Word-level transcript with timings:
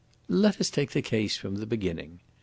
"Let 0.29 0.59
us 0.59 0.71
take 0.71 0.93
the 0.93 1.03
case 1.03 1.37
from 1.37 1.57
the 1.57 1.67
beginning. 1.67 2.21